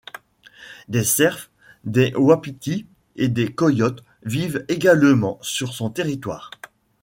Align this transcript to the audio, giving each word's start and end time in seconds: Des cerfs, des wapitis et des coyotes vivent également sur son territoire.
Des 0.87 1.03
cerfs, 1.03 1.51
des 1.83 2.11
wapitis 2.15 2.87
et 3.17 3.27
des 3.27 3.53
coyotes 3.53 4.03
vivent 4.23 4.65
également 4.67 5.37
sur 5.43 5.75
son 5.75 5.91
territoire. 5.91 6.49